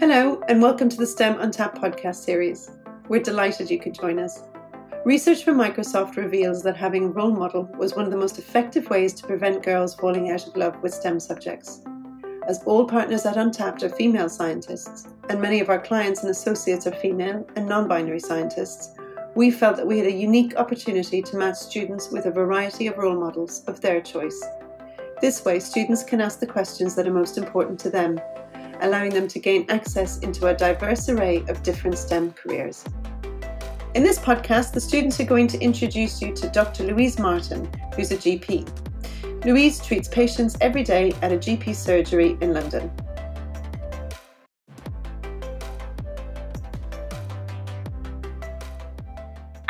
[0.00, 2.70] Hello, and welcome to the STEM Untapped podcast series.
[3.08, 4.44] We're delighted you could join us.
[5.04, 8.88] Research from Microsoft reveals that having a role model was one of the most effective
[8.90, 11.82] ways to prevent girls falling out of love with STEM subjects.
[12.46, 16.86] As all partners at Untapped are female scientists, and many of our clients and associates
[16.86, 18.94] are female and non binary scientists,
[19.34, 22.98] we felt that we had a unique opportunity to match students with a variety of
[22.98, 24.40] role models of their choice.
[25.20, 28.20] This way, students can ask the questions that are most important to them
[28.82, 32.84] allowing them to gain access into a diverse array of different STEM careers.
[33.94, 36.84] In this podcast, the students are going to introduce you to Dr.
[36.84, 39.44] Louise Martin, who's a GP.
[39.44, 42.90] Louise treats patients every day at a GP surgery in London.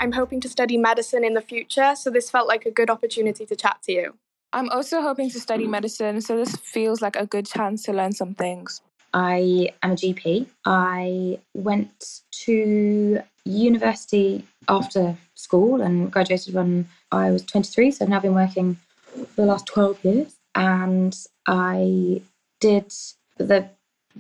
[0.01, 3.45] I'm hoping to study medicine in the future, so this felt like a good opportunity
[3.47, 4.15] to chat to you.
[4.53, 8.13] I'm also hoping to study medicine, so this feels like a good chance to learn
[8.13, 8.81] some things.
[9.13, 10.47] I am a GP.
[10.65, 17.91] I went to university after school and graduated when I was 23.
[17.91, 18.77] So I've now been working
[19.13, 20.37] for the last 12 years.
[20.55, 22.23] And I
[22.61, 22.93] did
[23.39, 23.69] the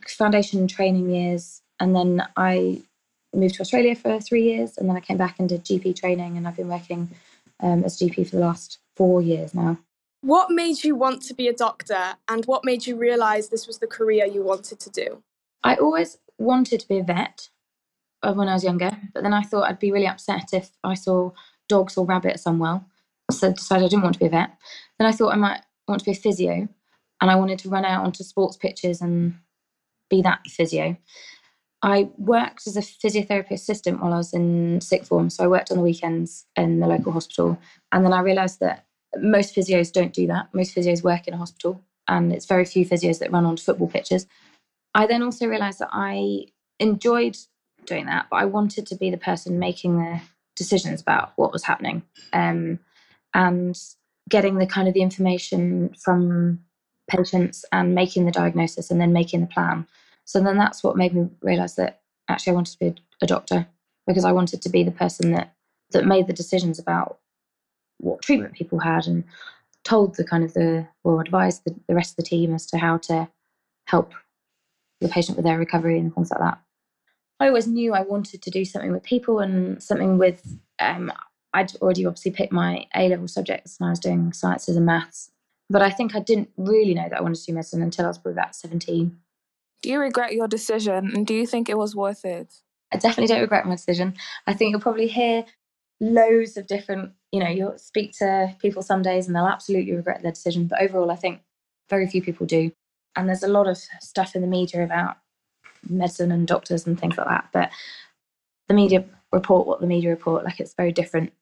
[0.06, 1.62] foundation training years.
[1.80, 2.82] And then I
[3.34, 4.78] moved to Australia for three years.
[4.78, 6.36] And then I came back and did GP training.
[6.36, 7.10] And I've been working
[7.60, 9.78] um, as GP for the last four years now.
[10.20, 13.78] What made you want to be a doctor and what made you realize this was
[13.78, 15.22] the career you wanted to do?
[15.62, 17.48] I always wanted to be a vet
[18.22, 20.94] uh, when I was younger, but then I thought I'd be really upset if I
[20.94, 21.30] saw
[21.68, 22.84] dogs or rabbits unwell.
[23.30, 24.50] So I decided I didn't want to be a vet.
[24.98, 26.68] Then I thought I might want to be a physio
[27.20, 29.34] and I wanted to run out onto sports pitches and
[30.10, 30.96] be that physio.
[31.82, 35.30] I worked as a physiotherapy assistant while I was in sixth form.
[35.30, 37.58] So I worked on the weekends in the local hospital.
[37.92, 40.48] And then I realised that most physios don't do that.
[40.52, 43.88] Most physios work in a hospital, and it's very few physios that run onto football
[43.88, 44.26] pitches.
[44.94, 46.46] I then also realised that I
[46.78, 47.36] enjoyed
[47.86, 50.20] doing that, but I wanted to be the person making the
[50.56, 52.78] decisions about what was happening, um,
[53.34, 53.78] and
[54.28, 56.60] getting the kind of the information from
[57.08, 59.86] patients and making the diagnosis and then making the plan.
[60.24, 63.66] So then that's what made me realise that actually I wanted to be a doctor
[64.06, 65.54] because I wanted to be the person that
[65.90, 67.18] that made the decisions about
[67.98, 69.24] what treatment people had and
[69.84, 72.78] told the kind of the or advised the, the rest of the team as to
[72.78, 73.28] how to
[73.86, 74.12] help
[75.00, 76.60] the patient with their recovery and things like that.
[77.40, 80.58] I always knew I wanted to do something with people and something with.
[80.80, 81.12] Um,
[81.54, 85.30] I'd already obviously picked my A level subjects and I was doing sciences and maths,
[85.70, 88.08] but I think I didn't really know that I wanted to do medicine until I
[88.08, 89.16] was probably about 17.
[89.82, 92.52] Do you regret your decision and do you think it was worth it?
[92.92, 94.14] I definitely don't regret my decision.
[94.46, 95.44] I think you'll probably hear
[96.00, 100.22] loads of different, you know, you'll speak to people some days and they'll absolutely regret
[100.22, 100.66] their decision.
[100.66, 101.40] But overall, I think
[101.88, 102.70] very few people do.
[103.16, 105.16] And there's a lot of stuff in the media about
[105.88, 107.48] medicine and doctors and things like that.
[107.52, 107.70] But
[108.68, 111.32] the media report what the media report, like it's very different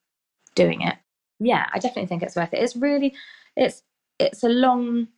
[0.54, 0.96] doing it.
[1.38, 2.62] Yeah, I definitely think it's worth it.
[2.62, 3.14] It's really,
[3.56, 3.82] it's,
[4.18, 5.08] it's a long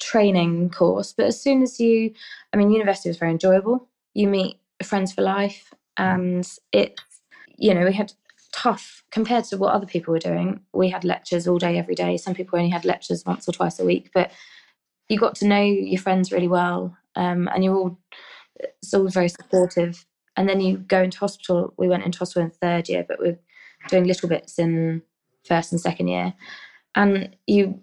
[0.00, 2.12] training course, but as soon as you,
[2.52, 3.88] I mean, university was very enjoyable.
[4.14, 7.02] You meet friends for life, and it's,
[7.56, 8.12] you know, we had
[8.54, 10.60] tough compared to what other people were doing.
[10.72, 12.16] We had lectures all day, every day.
[12.16, 14.30] Some people only had lectures once or twice a week, but
[15.08, 17.98] you got to know your friends really well, um, and you're all
[18.60, 20.06] it's all very supportive.
[20.36, 21.74] And then you go into hospital.
[21.76, 23.38] We went into hospital in third year, but we're
[23.88, 25.02] doing little bits in
[25.44, 26.34] first and second year,
[26.94, 27.80] and you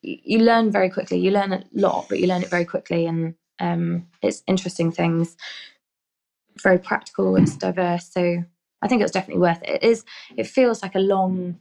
[0.00, 1.18] you learn very quickly.
[1.18, 5.36] You learn a lot, but you learn it very quickly, and um, it's interesting things.
[6.62, 7.36] Very practical.
[7.36, 8.10] It's diverse.
[8.10, 8.44] So
[8.82, 9.82] I think it was definitely worth it.
[9.82, 10.04] It is.
[10.36, 11.58] It feels like a long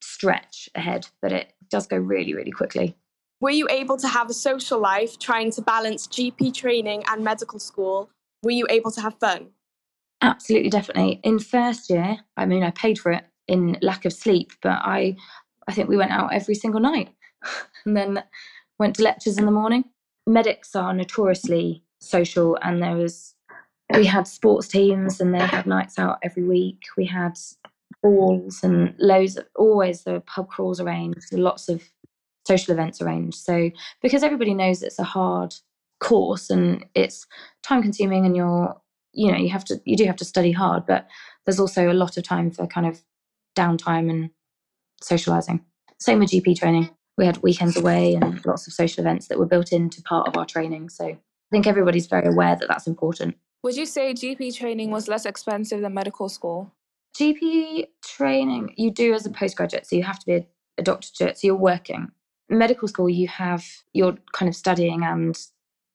[0.00, 2.96] stretch ahead, but it does go really, really quickly.
[3.40, 7.58] Were you able to have a social life trying to balance GP training and medical
[7.58, 8.10] school?
[8.42, 9.50] Were you able to have fun?
[10.20, 11.20] Absolutely, definitely.
[11.22, 15.16] In first year, I mean, I paid for it in lack of sleep, but I,
[15.68, 17.10] I think we went out every single night,
[17.86, 18.24] and then
[18.78, 19.84] went to lectures in the morning.
[20.26, 23.34] Medics are notoriously social, and there was
[23.94, 26.82] we had sports teams and they had nights out every week.
[26.96, 27.38] We had
[28.02, 31.82] balls and loads of always the pub crawls arranged, lots of
[32.46, 33.38] social events arranged.
[33.38, 33.70] So
[34.02, 35.54] because everybody knows it's a hard
[36.00, 37.26] course and it's
[37.62, 38.76] time consuming and you're
[39.12, 41.08] you know you have to you do have to study hard but
[41.44, 43.02] there's also a lot of time for kind of
[43.56, 44.30] downtime and
[45.02, 45.64] socializing
[45.98, 49.46] same with gp training we had weekends away and lots of social events that were
[49.46, 51.18] built into part of our training so i
[51.50, 55.80] think everybody's very aware that that's important would you say GP training was less expensive
[55.80, 56.72] than medical school?
[57.18, 60.46] GP training you do as a postgraduate, so you have to be a,
[60.78, 62.08] a doctor to it, so you're working.
[62.48, 65.36] Medical school, you have you're kind of studying and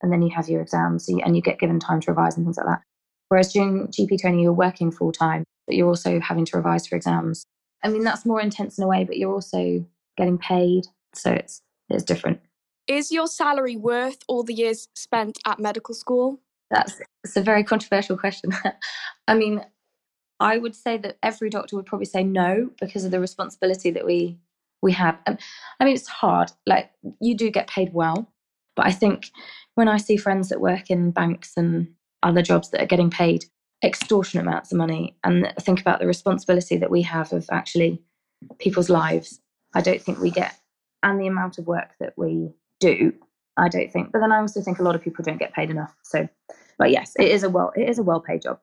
[0.02, 2.58] and then you have your exams and you get given time to revise and things
[2.58, 2.82] like that.
[3.30, 6.96] Whereas during GP training, you're working full time, but you're also having to revise for
[6.96, 7.46] exams.
[7.84, 9.86] I mean, that's more intense in a way, but you're also
[10.18, 10.86] getting paid.
[11.16, 12.42] So it's, it's different.
[12.86, 16.42] Is your salary worth all the years spent at medical school?
[16.74, 18.52] That's it's a very controversial question.
[19.28, 19.64] I mean,
[20.40, 24.06] I would say that every doctor would probably say no because of the responsibility that
[24.06, 24.40] we
[24.82, 25.18] we have.
[25.28, 25.38] Um,
[25.80, 26.52] I mean, it's hard.
[26.66, 26.92] Like
[27.22, 28.28] you do get paid well,
[28.76, 29.30] but I think
[29.76, 31.94] when I see friends that work in banks and
[32.24, 33.46] other jobs that are getting paid
[33.84, 38.02] extortionate amounts of money, and think about the responsibility that we have of actually
[38.58, 39.40] people's lives,
[39.76, 40.58] I don't think we get
[41.04, 42.50] and the amount of work that we
[42.80, 43.14] do.
[43.58, 44.12] I don't think.
[44.12, 45.96] But then I also think a lot of people don't get paid enough.
[46.04, 46.28] So,
[46.78, 48.60] but yes, it is a well it is a well paid job.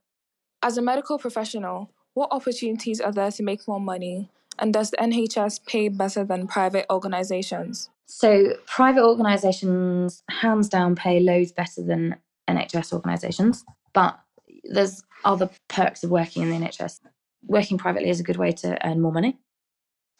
[0.62, 4.30] As a medical professional, what opportunities are there to make more money?
[4.58, 7.88] And does the NHS pay better than private organisations?
[8.06, 12.16] So, private organisations, hands down, pay loads better than
[12.48, 13.64] NHS organisations.
[13.94, 14.18] But
[14.64, 17.00] there's other perks of working in the NHS.
[17.46, 19.38] Working privately is a good way to earn more money.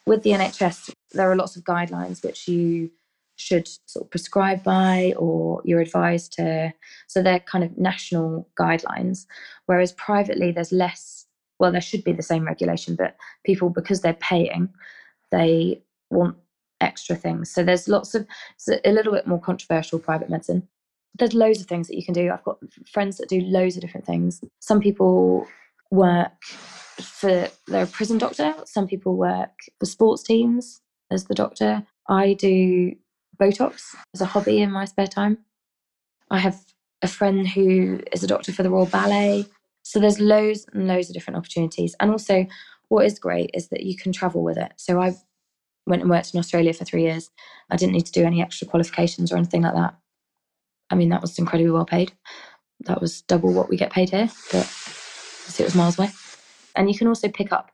[0.07, 2.91] With the NHS, there are lots of guidelines which you
[3.41, 6.71] should sort of prescribe by or you're advised to.
[7.07, 9.25] So they're kind of national guidelines.
[9.65, 11.25] Whereas privately, there's less,
[11.59, 14.69] well, there should be the same regulation, but people, because they're paying,
[15.31, 16.35] they want
[16.79, 17.51] extra things.
[17.51, 18.27] So there's lots of,
[18.85, 20.67] a little bit more controversial private medicine.
[21.17, 22.31] There's loads of things that you can do.
[22.31, 22.59] I've got
[22.91, 24.41] friends that do loads of different things.
[24.59, 25.47] Some people
[25.89, 26.43] work
[27.01, 28.53] for, they're a prison doctor.
[28.65, 30.79] Some people work for sports teams
[31.09, 31.83] as the doctor.
[32.07, 32.95] I do
[33.41, 35.39] Botox as a hobby in my spare time.
[36.29, 36.63] I have
[37.01, 39.45] a friend who is a doctor for the Royal Ballet.
[39.83, 41.95] So there's loads and loads of different opportunities.
[41.99, 42.45] And also,
[42.89, 44.73] what is great is that you can travel with it.
[44.77, 45.15] So I
[45.87, 47.31] went and worked in Australia for three years.
[47.69, 49.95] I didn't need to do any extra qualifications or anything like that.
[50.89, 52.11] I mean, that was incredibly well paid.
[52.81, 54.65] That was double what we get paid here, but
[55.57, 56.09] it was miles away.
[56.75, 57.71] And you can also pick up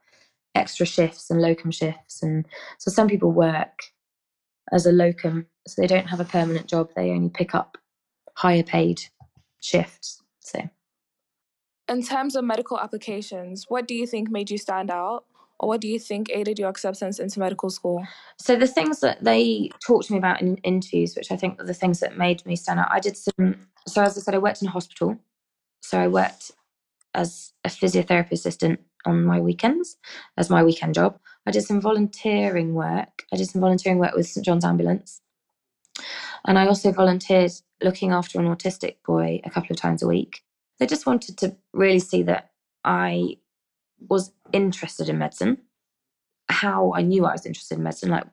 [0.54, 2.22] extra shifts and locum shifts.
[2.22, 2.46] And
[2.78, 3.78] so some people work
[4.72, 7.78] as a locum so they don't have a permanent job they only pick up
[8.34, 9.00] higher paid
[9.60, 10.60] shifts so.
[11.88, 15.24] In terms of medical applications what do you think made you stand out?
[15.60, 18.06] Or what do you think aided your acceptance into medical school?
[18.40, 21.66] So the things that they talked to me about in interviews which i think are
[21.66, 23.56] the things that made me stand out i did some
[23.86, 25.18] so as i said i worked in a hospital.
[25.80, 26.52] So i worked
[27.14, 29.96] as a physiotherapy assistant on my weekends
[30.36, 33.24] as my weekend job I did some volunteering work.
[33.32, 35.20] I did some volunteering work with St John's Ambulance.
[36.46, 37.52] And I also volunteered
[37.82, 40.42] looking after an autistic boy a couple of times a week.
[40.78, 42.50] They just wanted to really see that
[42.84, 43.36] I
[44.08, 45.58] was interested in medicine,
[46.48, 48.10] how I knew I was interested in medicine.
[48.10, 48.24] Like,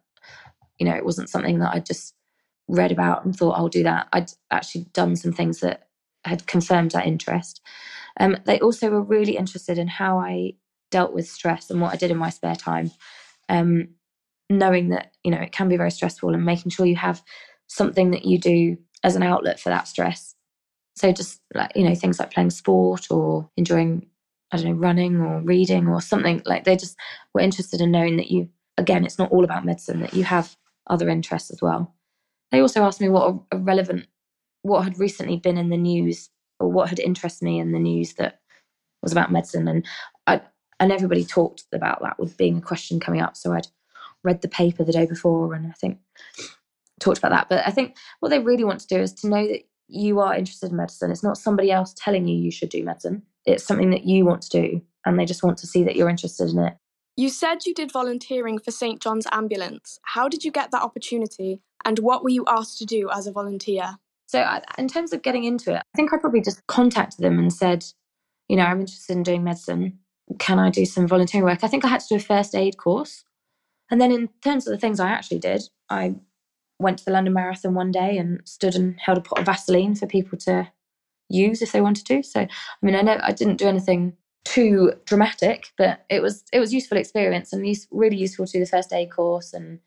[0.78, 2.14] you know, it wasn't something that I just
[2.68, 4.08] read about and thought I'll do that.
[4.14, 5.88] I'd actually done some things that
[6.24, 7.62] had confirmed that interest.
[8.20, 10.54] Um, they also were really interested in how I
[10.96, 12.90] dealt with stress and what I did in my spare time.
[13.50, 13.90] Um,
[14.50, 17.22] knowing that you know it can be very stressful and making sure you have
[17.68, 20.36] something that you do as an outlet for that stress.
[20.96, 24.06] So just like you know things like playing sport or enjoying
[24.52, 26.96] I don't know running or reading or something like they just
[27.34, 28.48] were interested in knowing that you
[28.78, 30.56] again it's not all about medicine that you have
[30.88, 31.94] other interests as well.
[32.52, 34.08] They also asked me what a relevant
[34.62, 36.30] what had recently been in the news
[36.62, 38.40] or what had interested me in the news that
[39.04, 39.86] was about medicine and
[40.80, 43.38] and everybody talked about that with being a question coming up.
[43.38, 43.68] So I'd
[44.24, 46.00] read the paper the day before and I think
[47.00, 47.50] talked about that.
[47.50, 50.36] But I think what they really want to do is to know that you are
[50.36, 51.12] interested in medicine.
[51.12, 53.24] It's not somebody else telling you you should do medicine.
[53.46, 56.10] It's something that you want to do, and they just want to see that you're
[56.10, 56.74] interested in it.
[57.16, 60.00] You said you did volunteering for St John's Ambulance.
[60.02, 63.32] How did you get that opportunity, and what were you asked to do as a
[63.32, 63.98] volunteer?
[64.26, 64.44] So,
[64.80, 67.86] in terms of getting into it, I think I probably just contacted them and said,
[68.50, 70.00] you know, I'm interested in doing medicine
[70.40, 71.64] can I do some volunteering work?
[71.64, 73.24] I think I had to do a first aid course.
[73.92, 76.16] And then, in terms of the things I actually did, I
[76.80, 79.96] went to the London Marathon one day and stood and held a pot of Vaseline
[79.96, 80.72] for people to
[81.30, 82.24] use if they wanted to.
[82.24, 82.50] So, I
[82.82, 84.14] mean, I know I didn't do anything
[84.44, 88.60] too dramatic, but it was it was useful experience and use, really useful to do
[88.60, 89.54] the first aid course.
[89.54, 89.80] And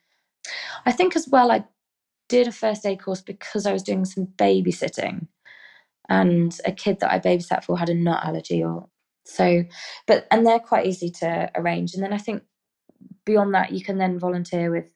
[0.86, 1.64] I think as well, I
[2.28, 5.26] did a first aid course because I was doing some babysitting,
[6.08, 8.88] and a kid that I babysat for had a nut allergy or
[9.28, 9.62] so,
[10.06, 11.92] but, and they're quite easy to arrange.
[11.94, 12.42] And then I think
[13.26, 14.86] beyond that, you can then volunteer with,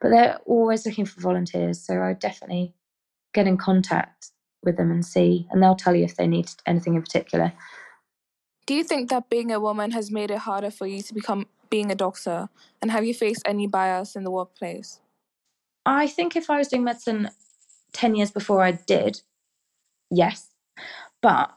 [0.00, 1.84] but they're always looking for volunteers.
[1.84, 2.74] So I definitely
[3.34, 4.30] get in contact
[4.62, 7.52] with them and see, and they'll tell you if they need anything in particular.
[8.66, 11.46] Do you think that being a woman has made it harder for you to become
[11.68, 12.48] being a doctor?
[12.80, 15.00] And have you faced any bias in the workplace?
[15.84, 17.30] I think if I was doing medicine
[17.94, 19.22] 10 years before I did,
[20.10, 20.48] yes.
[21.20, 21.52] But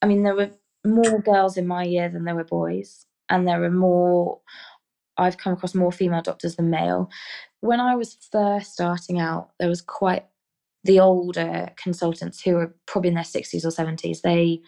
[0.00, 0.50] I mean, there were
[0.84, 4.40] more girls in my year than there were boys, and there were more.
[5.18, 7.10] I've come across more female doctors than male.
[7.60, 10.24] When I was first starting out, there was quite
[10.84, 14.22] the older consultants who were probably in their 60s or 70s.
[14.22, 14.62] They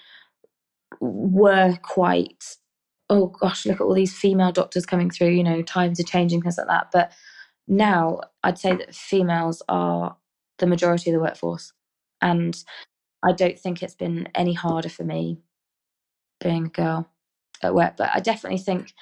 [1.00, 2.44] were quite,
[3.11, 6.42] oh gosh, look at all these female doctors coming through, you know, times are changing,
[6.42, 6.88] things like that.
[6.92, 7.12] But
[7.66, 10.16] now I'd say that females are
[10.59, 11.73] the majority of the workforce.
[12.21, 12.56] And
[13.25, 15.40] I don't think it's been any harder for me
[16.45, 17.11] being a girl
[17.63, 17.97] at work.
[17.97, 18.95] But I definitely think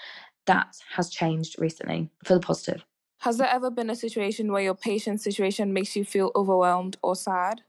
[0.46, 2.84] that has changed recently for the positive.
[3.20, 7.14] Has there ever been a situation where your patient's situation makes you feel overwhelmed or
[7.14, 7.60] sad?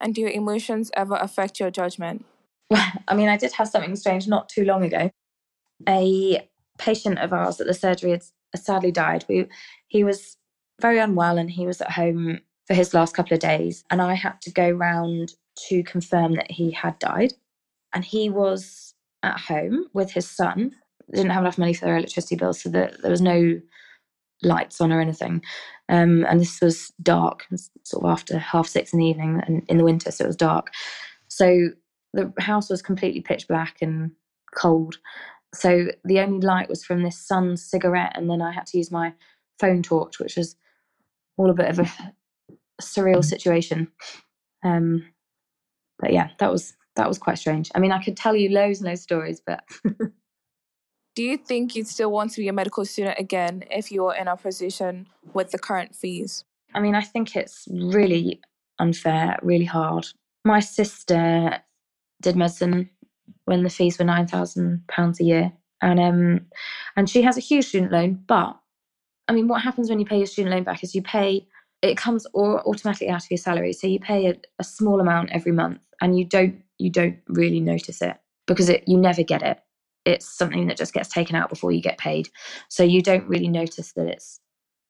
[0.00, 2.24] And do your emotions ever affect your judgment?
[2.70, 5.10] Well, I mean, I did have something strange not too long ago.
[5.88, 8.24] A patient of ours at the surgery had
[8.56, 9.24] sadly died.
[9.28, 9.46] We,
[9.86, 10.36] he was
[10.80, 13.84] very unwell and he was at home for his last couple of days.
[13.90, 15.34] And I had to go round
[15.68, 17.34] to confirm that he had died.
[17.92, 18.85] And he was
[19.26, 20.72] at home with his son.
[21.08, 23.60] They didn't have enough money for their electricity bills, so that there was no
[24.42, 25.42] lights on or anything.
[25.88, 27.46] Um, and this was dark,
[27.84, 30.36] sort of after half six in the evening and in the winter, so it was
[30.36, 30.72] dark.
[31.28, 31.70] So
[32.12, 34.10] the house was completely pitch black and
[34.54, 34.96] cold.
[35.54, 38.90] So the only light was from this son's cigarette, and then I had to use
[38.90, 39.12] my
[39.58, 40.56] phone torch, which was
[41.36, 41.90] all a bit of a
[42.80, 43.88] surreal situation.
[44.62, 45.06] Um,
[45.98, 47.70] but yeah, that was that was quite strange.
[47.74, 49.64] I mean, I could tell you loads and loads of stories, but
[51.16, 54.14] Do you think you'd still want to be a medical student again if you were
[54.14, 56.44] in our position with the current fees?
[56.74, 58.42] I mean, I think it's really
[58.78, 60.06] unfair, really hard.
[60.44, 61.58] My sister
[62.20, 62.90] did medicine
[63.46, 66.40] when the fees were nine thousand pounds a year, and um,
[66.96, 68.22] and she has a huge student loan.
[68.26, 68.54] But
[69.26, 71.48] I mean, what happens when you pay your student loan back is you pay
[71.82, 75.52] it comes automatically out of your salary, so you pay a, a small amount every
[75.52, 78.16] month, and you don't you don't really notice it
[78.46, 79.60] because it you never get it
[80.06, 82.30] it's something that just gets taken out before you get paid.
[82.68, 84.40] So you don't really notice that it's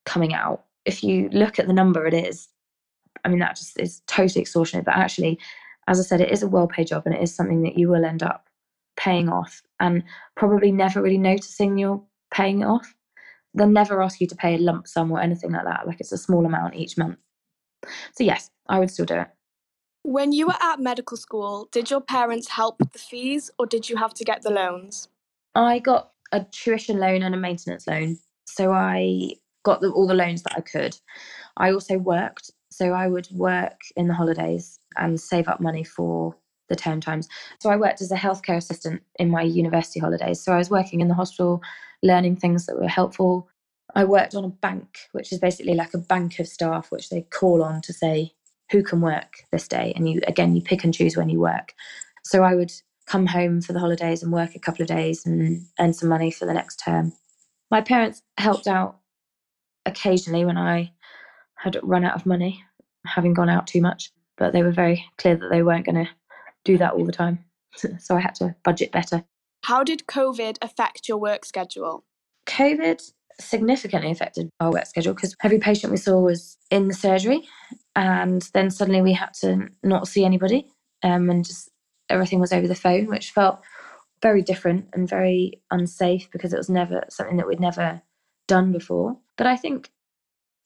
[0.05, 0.65] coming out.
[0.85, 2.49] If you look at the number it is,
[3.25, 4.85] I mean, that just is totally extortionate.
[4.85, 5.41] But actually,
[5.89, 7.89] as I said, it is a well paid job and it is something that you
[7.89, 8.47] will end up
[8.97, 10.05] paying off and
[10.37, 12.95] probably never really noticing you're paying it off.
[13.57, 15.87] They'll never ask you to pay a lump sum or anything like that.
[15.87, 17.19] Like it's a small amount each month.
[18.15, 19.29] So, yes, I would still do it.
[20.03, 23.89] When you were at medical school, did your parents help with the fees or did
[23.89, 25.09] you have to get the loans?
[25.55, 28.19] I got a tuition loan and a maintenance loan.
[28.47, 29.33] So I
[29.65, 30.97] got the, all the loans that I could.
[31.57, 32.51] I also worked.
[32.71, 36.37] So I would work in the holidays and save up money for
[36.69, 37.29] the term times.
[37.61, 40.43] So I worked as a healthcare assistant in my university holidays.
[40.43, 41.63] So I was working in the hospital,
[42.03, 43.49] learning things that were helpful.
[43.95, 47.23] I worked on a bank, which is basically like a bank of staff, which they
[47.23, 48.33] call on to say,
[48.71, 51.73] who can work this day and you again you pick and choose when you work
[52.25, 52.73] so i would
[53.07, 56.31] come home for the holidays and work a couple of days and earn some money
[56.31, 57.13] for the next term
[57.71, 58.99] my parents helped out
[59.85, 60.91] occasionally when i
[61.57, 62.63] had run out of money
[63.05, 66.11] having gone out too much but they were very clear that they weren't going to
[66.67, 67.45] do that all the time.
[67.99, 69.25] So i had to budget better.
[69.65, 72.05] How did covid affect your work schedule?
[72.49, 73.03] Covid
[73.39, 77.47] significantly affected our work schedule because every patient we saw was in the surgery
[77.95, 80.67] and then suddenly we had to not see anybody
[81.03, 81.69] um, and just
[82.09, 83.59] everything was over the phone which felt
[84.23, 88.01] very different and very unsafe because it was never something that we'd never
[88.49, 89.19] done before.
[89.37, 89.91] But i think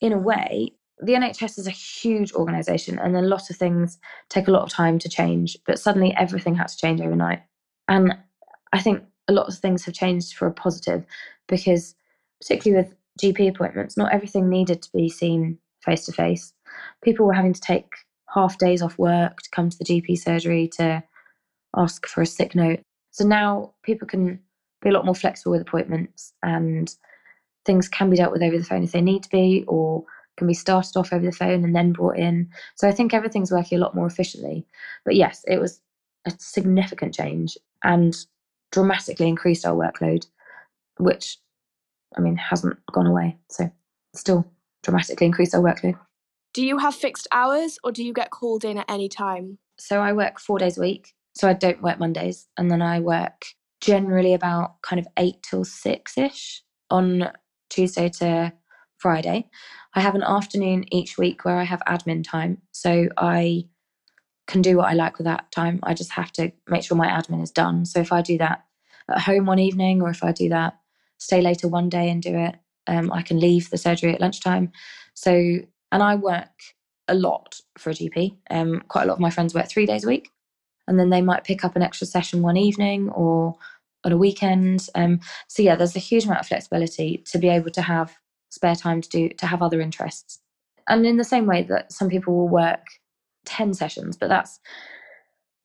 [0.01, 4.49] in a way the nhs is a huge organization and a lot of things take
[4.49, 7.41] a lot of time to change but suddenly everything had to change overnight
[7.89, 8.15] and
[8.73, 11.05] i think a lot of things have changed for a positive
[11.49, 11.95] because
[12.41, 16.53] particularly with gp appointments not everything needed to be seen face to face
[17.03, 17.87] people were having to take
[18.33, 21.03] half days off work to come to the GP surgery to
[21.77, 22.81] ask for a sick note.
[23.11, 24.41] So now people can
[24.83, 26.95] be a lot more flexible with appointments and
[27.67, 30.05] things can be dealt with over the phone if they need to be or
[30.41, 32.49] can be started off over the phone and then brought in.
[32.77, 34.67] So I think everything's working a lot more efficiently.
[35.05, 35.83] But yes, it was
[36.27, 38.17] a significant change and
[38.73, 40.27] dramatically increased our workload,
[40.99, 41.37] which
[42.17, 43.37] I mean hasn't gone away.
[43.51, 43.71] So
[44.15, 44.51] still
[44.83, 45.99] dramatically increased our workload.
[46.55, 49.59] Do you have fixed hours or do you get called in at any time?
[49.79, 51.13] So I work four days a week.
[51.35, 52.49] So I don't work Mondays.
[52.57, 53.45] And then I work
[53.83, 57.31] generally about kind of eight till six ish on
[57.69, 58.55] Tuesday to
[59.01, 59.49] Friday.
[59.95, 62.59] I have an afternoon each week where I have admin time.
[62.71, 63.67] So I
[64.47, 65.81] can do what I like with that time.
[65.83, 67.85] I just have to make sure my admin is done.
[67.87, 68.65] So if I do that
[69.09, 70.79] at home one evening or if I do that,
[71.19, 74.73] stay later one day and do it, um, I can leave the surgery at lunchtime.
[75.15, 75.33] So
[75.93, 76.51] and I work
[77.09, 78.37] a lot for a GP.
[78.51, 80.31] Um, quite a lot of my friends work three days a week,
[80.87, 83.57] and then they might pick up an extra session one evening or
[84.05, 84.89] on a weekend.
[84.95, 88.17] Um, so yeah, there's a huge amount of flexibility to be able to have
[88.51, 90.41] spare time to do to have other interests.
[90.89, 92.85] And in the same way that some people will work
[93.45, 94.61] ten sessions, but that's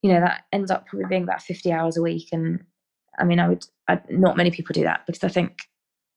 [0.06, 2.64] you know that ends up probably being about 50 hours a week and
[3.18, 5.64] i mean i would I, not many people do that because i think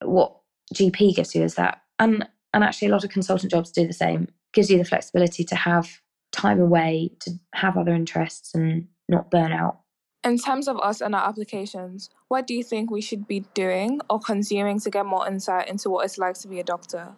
[0.05, 0.37] what
[0.75, 3.95] gp gives you is that and and actually a lot of consultant jobs do the
[3.95, 6.01] same gives you the flexibility to have
[6.33, 9.81] time away to have other interests and not burn out
[10.29, 14.01] in terms of us and our applications what do you think we should be doing
[14.11, 17.17] or consuming to get more insight into what it's like to be a doctor?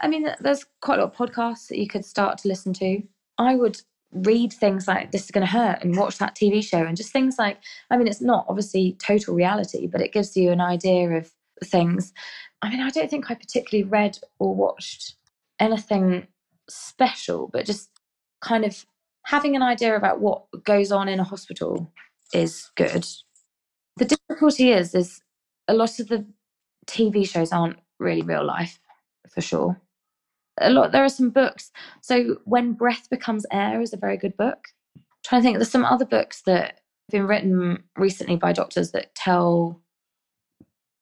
[0.00, 3.02] I mean there's quite a lot of podcasts that you could start to listen to.
[3.38, 3.80] I would
[4.12, 7.12] read things like this is going to hurt and watch that TV show and just
[7.12, 7.58] things like
[7.90, 11.32] I mean it's not obviously total reality but it gives you an idea of
[11.64, 12.12] things.
[12.62, 15.16] I mean I don't think I particularly read or watched
[15.58, 16.28] anything
[16.68, 17.90] special but just
[18.40, 18.86] kind of
[19.24, 21.92] having an idea about what goes on in a hospital
[22.32, 23.06] is good.
[23.96, 25.20] The difficulty is is
[25.68, 26.26] a lot of the
[26.86, 28.78] TV shows aren't really real life
[29.30, 29.80] for sure.
[30.60, 31.70] A lot there are some books.
[32.00, 34.68] So when breath becomes air is a very good book.
[34.96, 38.92] I'm trying to think there's some other books that have been written recently by doctors
[38.92, 39.80] that tell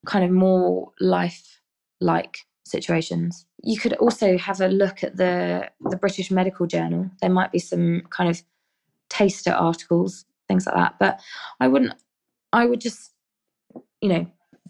[0.06, 1.60] kind of more life
[2.00, 3.46] like situations.
[3.62, 7.10] You could also have a look at the the british medical journal.
[7.20, 8.42] There might be some kind of
[9.10, 11.20] taster articles things like that but
[11.60, 11.94] i wouldn't
[12.52, 13.12] i would just
[14.00, 14.26] you know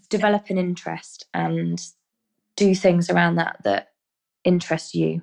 [0.09, 1.81] develop an interest and
[2.55, 3.89] do things around that that
[4.43, 5.21] interest you.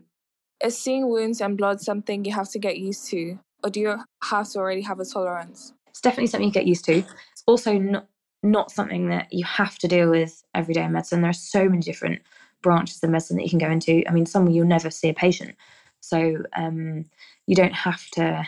[0.63, 3.97] Is seeing wounds and blood something you have to get used to, or do you
[4.25, 5.73] have to already have a tolerance?
[5.89, 6.99] It's definitely something you get used to.
[6.99, 8.09] It's also not
[8.43, 11.21] not something that you have to deal with every day in medicine.
[11.21, 12.23] There are so many different
[12.63, 14.03] branches of medicine that you can go into.
[14.09, 15.55] I mean, some you'll never see a patient,
[16.01, 17.05] so um,
[17.47, 18.47] you don't have to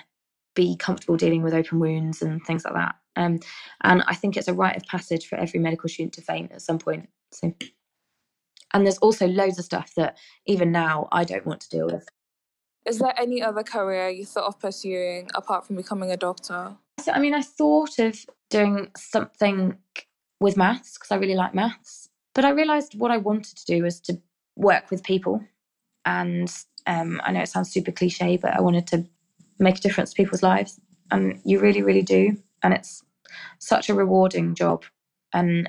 [0.54, 2.94] be comfortable dealing with open wounds and things like that.
[3.16, 3.40] Um,
[3.82, 6.62] and I think it's a rite of passage for every medical student to faint at
[6.62, 7.08] some point.
[7.30, 7.54] So
[8.72, 12.08] and there's also loads of stuff that even now I don't want to deal with.
[12.84, 16.76] Is there any other career you thought of pursuing apart from becoming a doctor?
[17.00, 18.18] So, I mean, I thought of
[18.50, 19.76] doing something
[20.40, 23.82] with maths because I really like maths, but I realised what I wanted to do
[23.82, 24.20] was to
[24.56, 25.44] work with people.
[26.04, 26.52] And
[26.86, 29.06] um, I know it sounds super cliche, but I wanted to
[29.62, 30.80] make a difference to people's lives.
[31.10, 32.36] And you really, really do.
[32.62, 33.02] And it's
[33.58, 34.84] such a rewarding job.
[35.32, 35.68] And,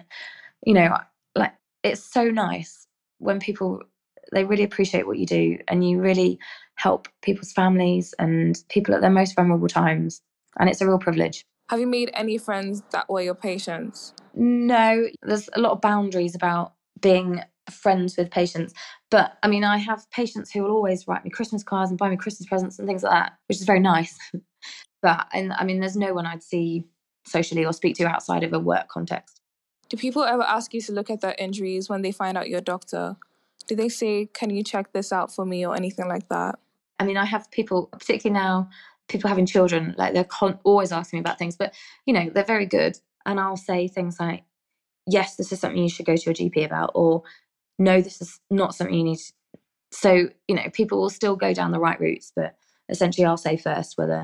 [0.65, 0.97] you know,
[1.35, 1.53] like,
[1.83, 2.87] it's so nice
[3.19, 3.81] when people
[4.31, 6.39] they really appreciate what you do and you really
[6.75, 10.21] help people's families and people at their most vulnerable times
[10.59, 15.07] and it's a real privilege have you made any friends that were your patients no
[15.21, 18.73] there's a lot of boundaries about being friends with patients
[19.09, 22.09] but i mean i have patients who will always write me christmas cards and buy
[22.09, 24.17] me christmas presents and things like that which is very nice
[25.01, 26.83] but and i mean there's no one i'd see
[27.25, 29.39] socially or speak to outside of a work context
[29.93, 32.57] do people ever ask you to look at their injuries when they find out you're
[32.57, 33.15] a doctor?
[33.67, 36.57] Do they say, Can you check this out for me or anything like that?
[36.99, 38.69] I mean, I have people, particularly now,
[39.07, 41.75] people having children, like they're con- always asking me about things, but
[42.07, 42.97] you know, they're very good.
[43.27, 44.45] And I'll say things like,
[45.05, 47.21] Yes, this is something you should go to your GP about, or
[47.83, 49.17] No, this is not something you need.
[49.17, 49.33] To...
[49.91, 52.55] So, you know, people will still go down the right routes, but
[52.89, 54.21] essentially I'll say first whether.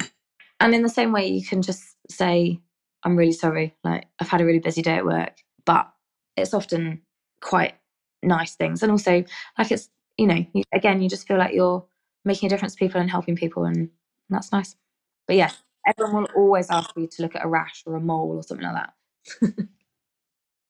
[0.59, 2.59] And in the same way, you can just say,
[3.03, 3.75] I'm really sorry.
[3.83, 5.37] Like, I've had a really busy day at work
[5.69, 5.87] but
[6.35, 6.99] it's often
[7.41, 7.75] quite
[8.23, 8.81] nice things.
[8.81, 9.23] And also,
[9.55, 11.85] like it's, you know, you, again, you just feel like you're
[12.25, 13.89] making a difference to people and helping people, and, and
[14.29, 14.75] that's nice.
[15.27, 15.51] But yeah,
[15.85, 18.65] everyone will always ask you to look at a rash or a mole or something
[18.65, 18.87] like
[19.41, 19.53] that.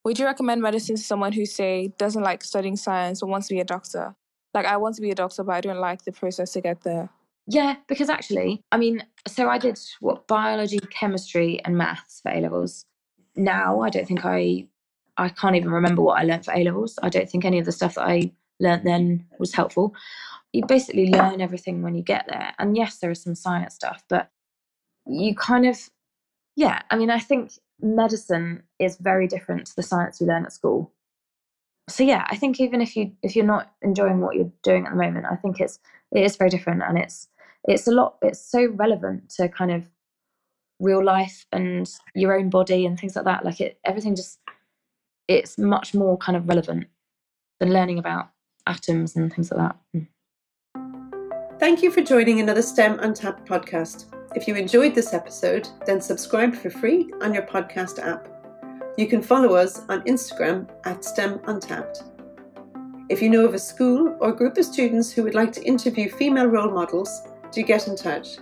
[0.09, 3.53] Would you recommend medicine to someone who, say, doesn't like studying science or wants to
[3.53, 4.15] be a doctor?
[4.55, 6.81] Like, I want to be a doctor, but I don't like the process to get
[6.81, 7.09] there.
[7.45, 12.41] Yeah, because actually, I mean, so I did what biology, chemistry, and maths for A
[12.41, 12.87] levels.
[13.35, 14.65] Now, I don't think I
[15.15, 16.97] I can't even remember what I learned for A levels.
[17.03, 19.93] I don't think any of the stuff that I learned then was helpful.
[20.53, 22.55] You basically learn everything when you get there.
[22.57, 24.31] And yes, there is some science stuff, but
[25.05, 25.77] you kind of,
[26.55, 30.53] yeah, I mean, I think medicine is very different to the science you learn at
[30.53, 30.91] school.
[31.89, 34.91] So yeah, I think even if you if you're not enjoying what you're doing at
[34.91, 35.79] the moment, I think it's
[36.11, 37.27] it is very different and it's
[37.67, 39.89] it's a lot it's so relevant to kind of
[40.79, 43.43] real life and your own body and things like that.
[43.43, 44.39] Like it everything just
[45.27, 46.87] it's much more kind of relevant
[47.59, 48.29] than learning about
[48.67, 50.05] atoms and things like that.
[51.59, 54.05] Thank you for joining another STEM Untapped podcast.
[54.35, 58.27] If you enjoyed this episode, then subscribe for free on your podcast app.
[58.95, 62.03] You can follow us on Instagram at STEM Untapped.
[63.09, 66.11] If you know of a school or group of students who would like to interview
[66.11, 68.37] female role models, do get in touch.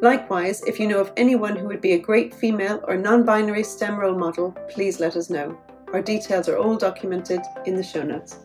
[0.00, 3.62] Likewise, if you know of anyone who would be a great female or non binary
[3.62, 5.58] STEM role model, please let us know.
[5.92, 8.43] Our details are all documented in the show notes.